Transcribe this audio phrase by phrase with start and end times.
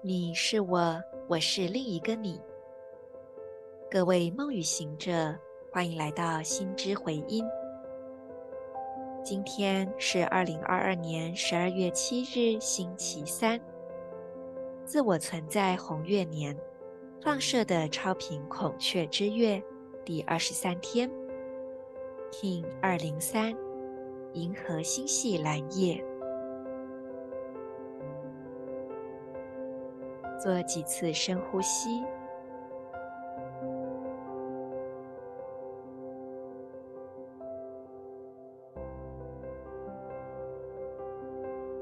[0.00, 2.40] 你是我，我是另一个你。
[3.90, 5.36] 各位梦与行者，
[5.72, 7.44] 欢迎来到心之回音。
[9.24, 13.60] 今天是二零二二年十二月七日，星期三。
[14.84, 16.56] 自我存在红月年
[17.20, 19.60] 放射的超频孔雀之月
[20.04, 21.10] 第二十三天
[22.30, 23.52] ，Kin 二零三，
[24.32, 26.00] 银河星系蓝夜。
[30.38, 32.04] 做几次深呼吸，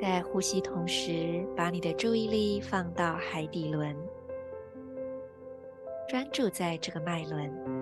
[0.00, 3.96] 在呼吸同时，把你的注意力放到海底轮，
[6.08, 7.73] 专注在这个脉轮。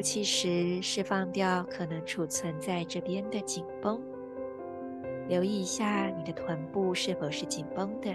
[0.00, 4.00] 呼气时，释放掉可能储存在这边的紧绷，
[5.28, 8.10] 留意一下你的臀部是否是紧绷的。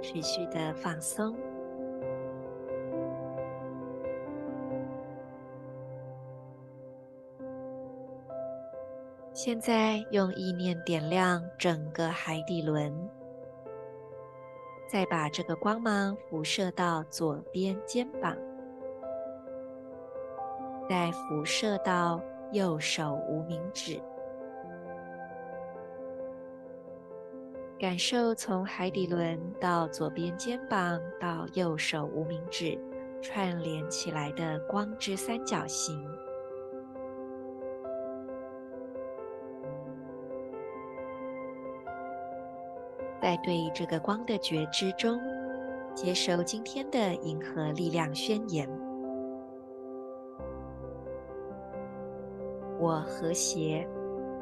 [0.00, 1.36] 持续的放松。
[9.34, 12.90] 现在用意念点亮整个海底轮。
[14.94, 18.36] 再把这个光芒辐射到左边肩膀，
[20.88, 24.00] 再辐射到右手无名指，
[27.76, 32.78] 感受从海底轮到左边肩膀到右手无名指
[33.20, 36.08] 串联起来的光之三角形。
[43.44, 45.20] 对这个光的觉知中，
[45.94, 48.66] 接收今天的银河力量宣言。
[52.80, 53.86] 我和谐，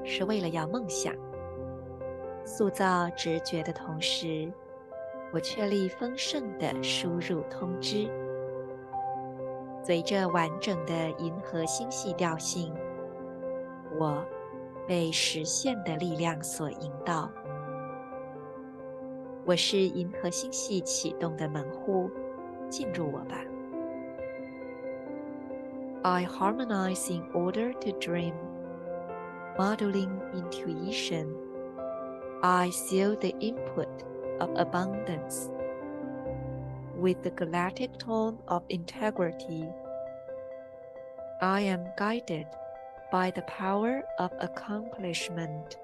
[0.04, 1.12] 是为了要梦想，
[2.44, 4.48] 塑造直觉的同时，
[5.32, 8.08] 我确立丰盛的输入通知。
[9.82, 12.72] 随着完整的银河星系调性，
[13.98, 14.24] 我
[14.86, 17.28] 被实现的力量所引导。
[19.45, 22.09] 我是银河星系启动的门户，
[22.69, 23.38] 进入我吧。
[26.03, 28.33] I harmonize in order to dream,
[29.57, 31.27] modeling intuition.
[32.41, 33.89] I seal the input
[34.39, 35.49] of abundance
[36.99, 39.67] with the galactic tone of integrity.
[41.41, 42.47] I am guided
[43.11, 45.77] by the power of accomplishment.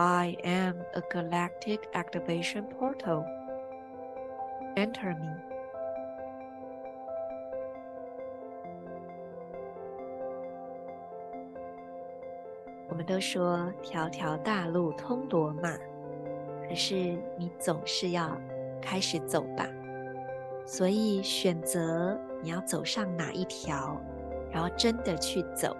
[0.00, 3.24] I am a galactic activation portal.
[4.76, 5.34] Enter me.
[12.88, 15.76] 我们都说条条大路通罗马，
[16.68, 16.94] 可是
[17.36, 18.40] 你总是要
[18.80, 19.66] 开始走吧。
[20.64, 24.00] 所以选择你要走上哪一条，
[24.52, 25.76] 然后真的去走，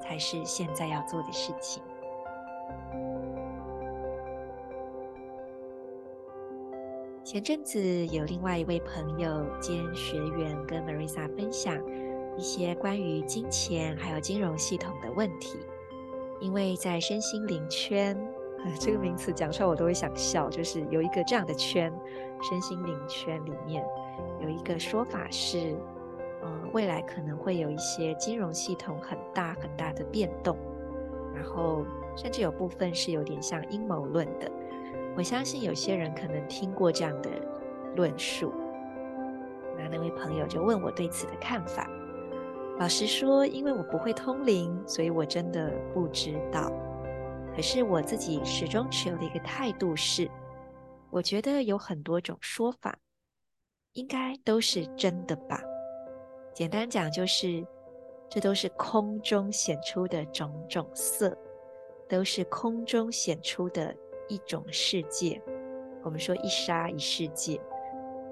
[0.00, 1.82] 才是现在要做的事情。
[7.26, 11.76] 前阵子有另外一位朋友兼学员跟 Marisa 分享
[12.38, 15.58] 一些关于金钱还有金融系统的问题，
[16.38, 18.16] 因为在身心灵圈，
[18.64, 21.92] 呃 这个名词讲出来我都会想笑，就是有一个这样的圈，
[22.48, 23.84] 身心灵圈里面
[24.40, 25.74] 有一个说法是，
[26.42, 30.56] 呃，未来可能会有一些金融系统很大很大的变动，
[31.34, 31.84] 然后
[32.14, 34.48] 甚至有部分是有点像阴谋论的。
[35.16, 37.30] 我相信有些人可能听过这样的
[37.96, 38.52] 论述，
[39.78, 41.88] 那那位朋友就问我对此的看法。
[42.78, 46.70] 老实说，因为我不会通灵，所以我真的不知道。
[47.54, 50.30] 可是我自己始终持有的一个态度是，
[51.08, 52.98] 我觉得有很多种说法，
[53.94, 55.58] 应该都是真的吧。
[56.52, 57.66] 简单讲就是，
[58.28, 61.34] 这都是空中显出的种种色，
[62.06, 63.96] 都是空中显出的。
[64.28, 65.40] 一种世界，
[66.02, 67.60] 我们说一沙一世界，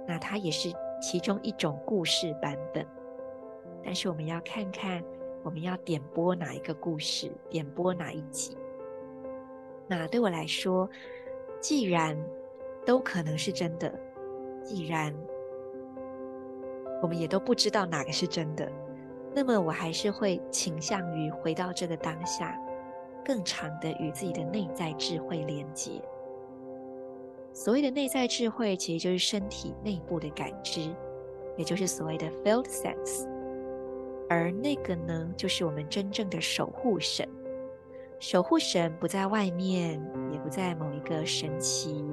[0.06, 2.87] 那它也是其中一种故事版本。
[3.82, 5.02] 但是我们要看看，
[5.43, 8.56] 我们要点播哪一个故事，点播哪一集。
[9.87, 10.88] 那对我来说，
[11.61, 12.17] 既然
[12.87, 13.93] 都可能是真的，
[14.62, 15.14] 既然
[17.02, 18.70] 我们也都不知道哪个是真的，
[19.35, 22.58] 那么我还是会倾向于回到这个当下。
[23.24, 26.02] 更长的与自己的内在智慧连接，
[27.52, 30.94] 所谓的内在智慧，其实就是身体内部的感知，
[31.56, 33.26] 也就是所谓的 felt sense。
[34.28, 37.28] 而那个呢，就是我们真正的守护神。
[38.20, 42.04] 守护神不在外面，也不在某一个神奇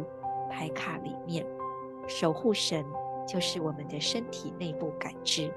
[0.49, 1.45] 牌卡里面。
[2.07, 2.83] 守护神
[3.25, 5.49] 就是我们的身体内部感知。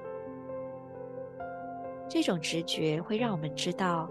[2.08, 4.08] 这种直觉会让我们知道，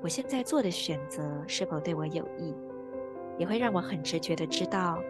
[0.00, 2.54] 我现在做的选择是否对我有益，
[3.36, 5.02] 也会让我很直觉的知道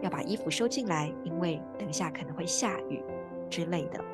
[0.00, 3.02] 要把衣服收进来，因为等下可能会下雨
[3.48, 4.04] 之类的。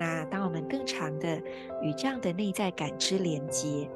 [0.00, 1.36] 那当我们更长的
[1.82, 3.86] 与这样的内在感知连接，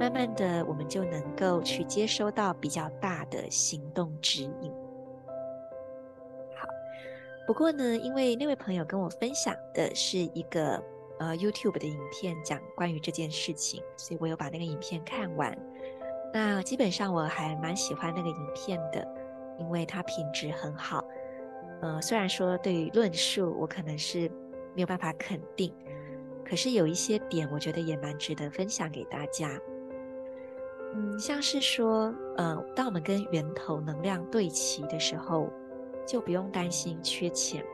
[0.00, 4.72] 慢慢的我们就能够去接收到比较大的行动指引。
[6.56, 6.66] 好，
[7.46, 10.82] 不过呢，因为那位朋友跟我分享的是一个。
[11.18, 15.56] 呃，YouTube 的影片讲关于这件事情，所以我有把那个影片看完。
[16.32, 19.06] 那基本上我还蛮喜欢那个影片的，
[19.58, 21.04] 因为它品质很好。
[21.80, 24.28] 呃，虽然说对于论述我可能是
[24.74, 25.72] 没有办法肯定，
[26.44, 29.48] 可是有一些点我觉得也蛮值得分享给大家。
[30.94, 35.48] 嗯，像是说，呃，当我们跟源头能量对齐的时候，
[36.06, 37.64] 就不用担心缺钱，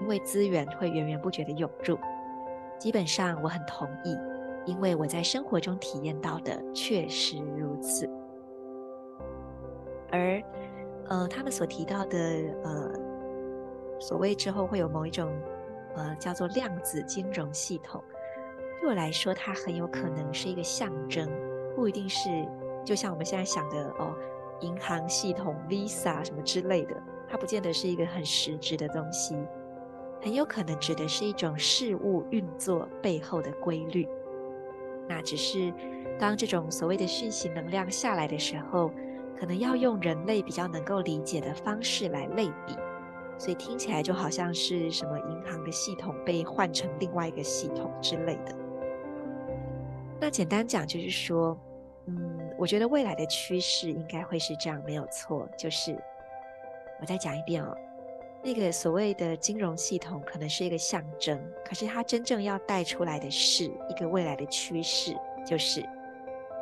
[0.00, 1.98] 因为资源会源源不绝的涌入。
[2.78, 4.16] 基本上我很同意，
[4.64, 8.08] 因为我在生活中体验到的确实如此。
[10.10, 10.42] 而，
[11.08, 12.18] 呃，他们所提到的，
[12.62, 12.92] 呃，
[13.98, 15.32] 所谓之后会有某一种，
[15.94, 18.02] 呃，叫做量子金融系统，
[18.80, 21.28] 对我来说，它很有可能是一个象征，
[21.74, 22.28] 不一定是，
[22.84, 24.14] 就像我们现在想的哦，
[24.60, 26.94] 银行系统、Visa 什么之类的，
[27.28, 29.36] 它不见得是一个很实质的东西。
[30.22, 34.08] 很有可能指的是一种事物运作背后的规律。
[35.08, 35.72] 那只是
[36.18, 38.90] 当这种所谓的讯息能量下来的时候，
[39.38, 42.74] 可能要用人类比较能够理解的方式来类比，
[43.38, 48.56] 所以听起来就好像是什么银行的系统被换成另外一个系统之类的。
[50.18, 51.56] 那简单讲就是说，
[52.06, 55.46] 嗯，我觉得未来的趋势应该会是这样，没有错。
[55.56, 55.96] 就是
[57.00, 57.76] 我再讲一遍哦。
[58.46, 65.84] 那个所谓的金融系统可能是一个象征，可是它真正要带出来的是一个未来的趋势，就是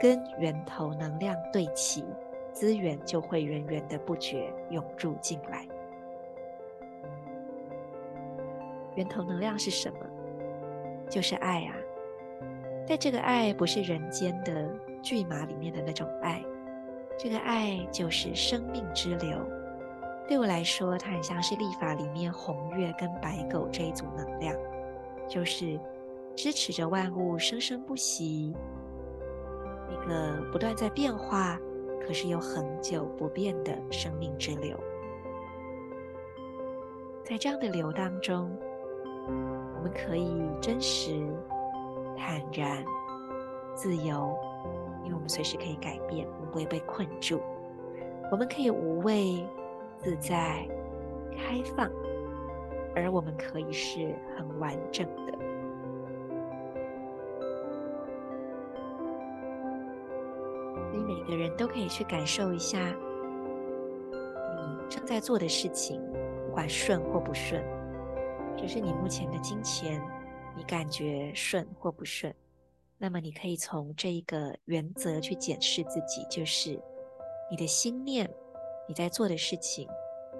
[0.00, 2.02] 跟源头能量对齐，
[2.54, 5.68] 资源就会源源的不绝涌入进来。
[8.94, 9.98] 源头能量是什么？
[11.10, 11.76] 就是爱啊！
[12.88, 14.66] 但这个爱不是人间的
[15.02, 16.42] 骏马里面的那种爱，
[17.18, 19.36] 这个爱就是生命之流。
[20.26, 24.56] 对我来说，它很像是历法里面红月跟白狗这一组能量，
[25.28, 25.78] 就是
[26.34, 28.54] 支持着万物生生不息，
[29.90, 31.58] 一个不断在变化，
[32.00, 34.78] 可是又恒久不变的生命之流。
[37.22, 38.50] 在这样的流当中，
[39.76, 41.22] 我们可以真实、
[42.16, 42.82] 坦然、
[43.74, 44.34] 自由，
[45.04, 47.42] 因为我们随时可以改变，我们不会被困住。
[48.32, 49.46] 我们可以无畏。
[50.04, 50.68] 自在、
[51.32, 51.90] 开放，
[52.94, 55.32] 而我们可以是很完整的。
[60.90, 62.78] 所以每个人都可以去感受一下，
[64.10, 66.02] 你正在做的事情，
[66.46, 67.64] 不管顺或不顺，
[68.58, 70.02] 就是你目前的金钱，
[70.54, 72.34] 你感觉顺或不顺，
[72.98, 76.78] 那么你可以从这一个原则去检视自己，就是
[77.50, 78.30] 你的心念。
[78.86, 79.88] 你在做的事情，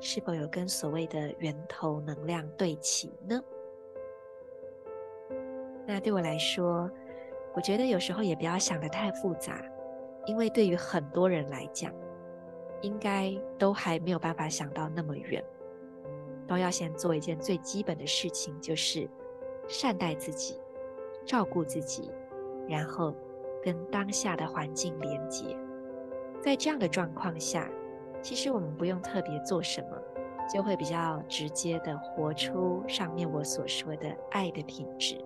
[0.01, 3.41] 是否有跟所谓的源头能量对齐呢？
[5.87, 6.91] 那对我来说，
[7.55, 9.63] 我觉得有时候也不要想得太复杂，
[10.27, 11.93] 因为对于很多人来讲，
[12.81, 15.43] 应该都还没有办法想到那么远，
[16.47, 19.09] 都要先做一件最基本的事情，就是
[19.69, 20.59] 善待自己，
[21.25, 22.11] 照顾自己，
[22.69, 23.15] 然后
[23.63, 25.57] 跟当下的环境连接。
[26.43, 27.71] 在这样的状况下，
[28.25, 29.89] 其实我们不用特别做什么，
[30.51, 35.23] 就会比较直接的活出上面我所说的爱的品质。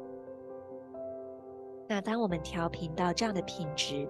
[1.87, 4.09] 那当我们调频到这样的品质，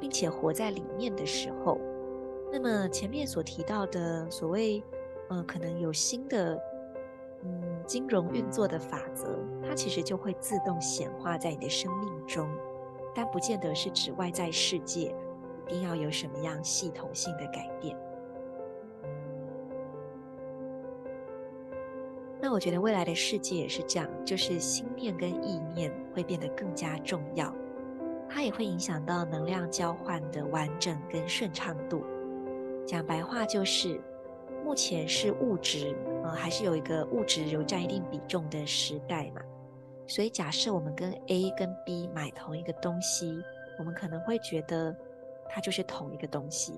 [0.00, 1.78] 并且活在里面的时候，
[2.50, 4.82] 那么前面所提到的所谓，
[5.28, 6.58] 呃，可能有新的，
[7.42, 12.48] 嗯，金融运作的法则，它其实就会自动显化在你的生命中，
[13.14, 15.14] 但不见得是指外在世界
[15.68, 17.94] 一定要有什么样系统性的改变。
[22.44, 27.50] 那我觉得未来的世界也是这样，就是心念跟意念会变得更加重要，
[28.28, 32.04] 它也会影响到能量交换的完整跟顺畅度。
[32.86, 33.98] 讲白话就是，
[34.62, 39.40] 目前是物质，呃，还是有一个物质有占一定比重的时代嘛。
[40.06, 43.42] 所以假设我们跟 A 跟 B 买同一个东西，
[43.78, 44.94] 我们可能会觉得
[45.48, 46.74] 它就是同一个东西。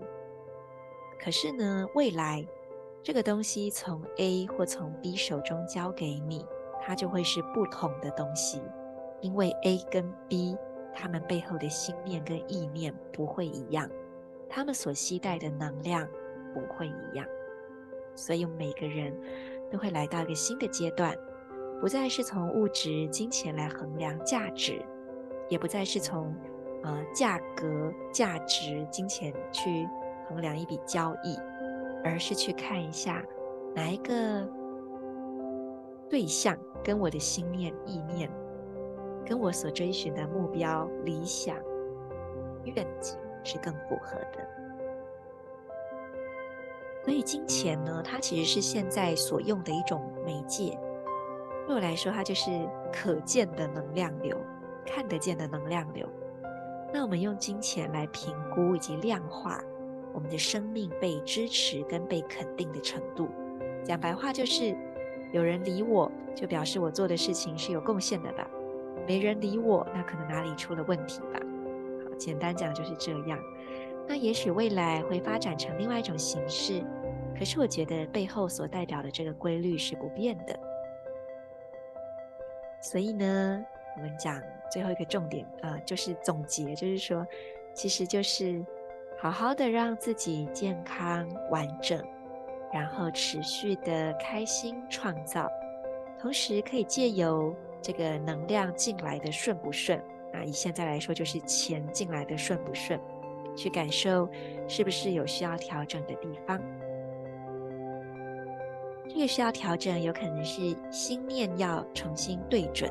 [1.18, 2.46] 可是呢，未来
[3.07, 6.45] 这个东西从 A 或从 B 手中交给你，
[6.83, 8.61] 它就会是不同的东西，
[9.21, 10.57] 因为 A 跟 B
[10.93, 13.89] 他们背后的心念跟意念不会一样，
[14.49, 16.05] 他们所携带的能量
[16.53, 17.25] 不会一样，
[18.17, 19.17] 所以每个人
[19.71, 21.17] 都会来到一个新的阶段。
[21.81, 24.85] 不再是从物质、金钱来衡量价值，
[25.49, 26.35] 也不再是从
[26.83, 29.89] 呃价格、价值、金钱去
[30.29, 31.39] 衡量一笔交易，
[32.07, 33.25] 而是去看一下
[33.75, 34.49] 哪一个
[36.09, 38.31] 对象跟我的心念、意念，
[39.25, 41.57] 跟我所追寻的目标、理想、
[42.65, 44.49] 愿景是更符合的。
[47.05, 50.79] 所以，金钱呢，它其实是现在所用的一种媒介。
[51.67, 52.51] 对我来说，它就是
[52.93, 54.37] 可见的能量流，
[54.85, 56.09] 看得见的能量流。
[56.93, 59.61] 那我们用金钱来评估以及量化
[60.16, 63.28] 我们的生命被支持跟被肯定的程度。
[63.85, 64.75] 讲白话就是，
[65.30, 68.49] 有人理我，就表示我做的事情是有贡献的吧；
[69.06, 71.38] 没人理我，那可能哪里出了问题吧。
[72.02, 73.38] 好，简单讲就是这样。
[74.08, 76.82] 那也许未来会发展成另外一种形式，
[77.38, 80.58] 可是我觉得背后所代表的这个规律是不变的。
[82.80, 83.62] 所以呢，
[83.96, 84.40] 我们讲
[84.73, 87.26] 最后一个重点、呃，就是总结，就是说，
[87.75, 88.64] 其实就是
[89.18, 92.00] 好好的让自己健康完整，
[92.73, 95.50] 然后持续的开心创造，
[96.20, 99.99] 同时可以借由这个能量进来的顺不顺，
[100.35, 103.00] 啊，以现在来说就是钱进来的顺不顺，
[103.56, 104.28] 去感受
[104.68, 106.61] 是不是有需要调整的地方。
[109.08, 112.90] 这个需要调整，有可能是心念要重新对准，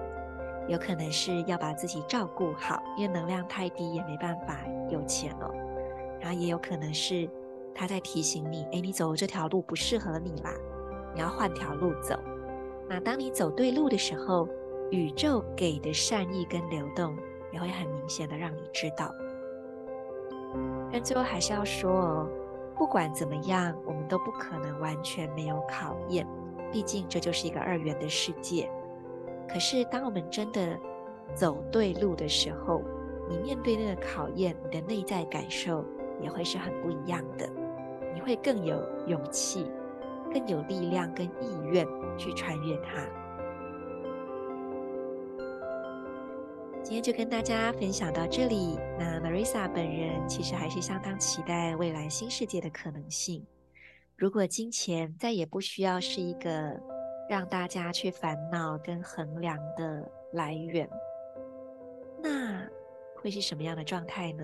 [0.68, 5.54] 有可能是要把自己照顾好，因为能量太低也没办法有钱哦。
[6.26, 7.30] 那也有可能是
[7.74, 10.52] 他在提醒你，哎，你走这条路不适合你啦，
[11.14, 12.18] 你要换条路走。
[12.90, 14.50] 那当你走对路的时候，
[14.90, 17.16] 宇宙给的善意跟流动
[17.54, 19.14] 也会很明显的让你知道。
[20.92, 22.28] 但最后还是要说哦。
[22.78, 26.28] 不管怎么样，我们都不可能完全没有考验，
[26.74, 28.70] 毕竟这就是一个二元的世界。
[29.48, 30.78] 可是，当我们真的
[31.34, 32.82] 走对路的时候，
[33.30, 35.86] 你面对那个考验，你的内在感受
[36.22, 37.50] 也会是很不一样的。
[38.14, 39.66] 你会更有勇气，
[40.34, 41.86] 更有力量跟意愿
[42.18, 43.06] 去穿越它。
[46.82, 48.78] 今天就跟大家分享到这里。
[49.00, 53.46] 那 Marisa 本人其实还是相当期待未来新世界的可能性。
[54.16, 56.80] 如果金钱再也不需要是一个
[57.28, 60.88] 让大家去烦恼跟衡量的来源，
[62.22, 62.66] 那
[63.16, 64.44] 会是什么样的状态呢